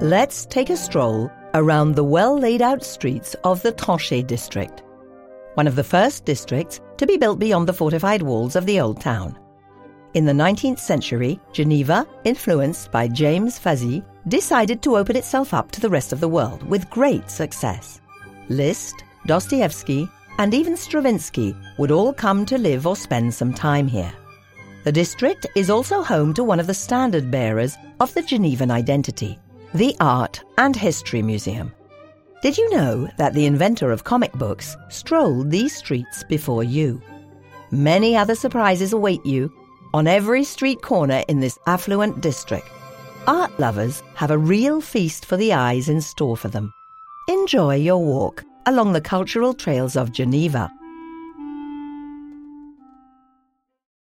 let's 0.00 0.46
take 0.46 0.70
a 0.70 0.76
stroll 0.76 1.30
around 1.54 1.94
the 1.94 2.04
well 2.04 2.38
laid 2.38 2.62
out 2.62 2.82
streets 2.82 3.34
of 3.44 3.62
the 3.62 3.72
Tranchée 3.72 4.26
district, 4.26 4.82
one 5.54 5.66
of 5.66 5.76
the 5.76 5.84
first 5.84 6.24
districts 6.24 6.80
to 6.96 7.06
be 7.06 7.16
built 7.16 7.38
beyond 7.38 7.68
the 7.68 7.72
fortified 7.72 8.22
walls 8.22 8.56
of 8.56 8.66
the 8.66 8.80
old 8.80 9.00
town. 9.00 9.38
In 10.14 10.24
the 10.24 10.32
19th 10.32 10.78
century, 10.78 11.40
Geneva, 11.52 12.06
influenced 12.24 12.90
by 12.90 13.08
James 13.08 13.58
Fazy, 13.58 14.04
decided 14.28 14.82
to 14.82 14.96
open 14.96 15.16
itself 15.16 15.54
up 15.54 15.70
to 15.72 15.80
the 15.80 15.90
rest 15.90 16.12
of 16.12 16.20
the 16.20 16.28
world 16.28 16.62
with 16.64 16.90
great 16.90 17.30
success. 17.30 18.00
Liszt, 18.48 19.04
Dostoevsky, 19.26 20.08
and 20.38 20.54
even 20.54 20.76
Stravinsky 20.76 21.54
would 21.78 21.90
all 21.90 22.12
come 22.12 22.44
to 22.46 22.58
live 22.58 22.86
or 22.86 22.96
spend 22.96 23.32
some 23.32 23.54
time 23.54 23.86
here. 23.86 24.12
The 24.84 24.92
district 24.92 25.46
is 25.56 25.70
also 25.70 26.02
home 26.02 26.34
to 26.34 26.44
one 26.44 26.60
of 26.60 26.66
the 26.66 26.74
standard 26.74 27.30
bearers 27.30 27.76
of 28.00 28.12
the 28.14 28.22
Genevan 28.22 28.70
identity, 28.70 29.38
the 29.74 29.96
Art 29.98 30.40
and 30.56 30.76
History 30.76 31.20
Museum. 31.20 31.74
Did 32.42 32.56
you 32.56 32.70
know 32.70 33.08
that 33.18 33.34
the 33.34 33.44
inventor 33.44 33.90
of 33.90 34.04
comic 34.04 34.32
books 34.34 34.76
strolled 34.88 35.50
these 35.50 35.74
streets 35.74 36.22
before 36.22 36.62
you? 36.62 37.02
Many 37.72 38.16
other 38.16 38.36
surprises 38.36 38.92
await 38.92 39.26
you 39.26 39.52
on 39.92 40.06
every 40.06 40.44
street 40.44 40.80
corner 40.80 41.24
in 41.26 41.40
this 41.40 41.58
affluent 41.66 42.20
district. 42.20 42.68
Art 43.26 43.58
lovers 43.58 44.04
have 44.14 44.30
a 44.30 44.38
real 44.38 44.80
feast 44.80 45.26
for 45.26 45.36
the 45.36 45.52
eyes 45.52 45.88
in 45.88 46.00
store 46.00 46.36
for 46.36 46.46
them. 46.46 46.72
Enjoy 47.26 47.74
your 47.74 47.98
walk 47.98 48.44
along 48.66 48.92
the 48.92 49.00
cultural 49.00 49.54
trails 49.54 49.96
of 49.96 50.12
Geneva 50.12 50.70